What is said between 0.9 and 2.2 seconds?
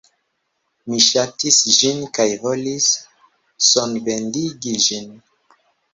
Mi ŝatis ĝin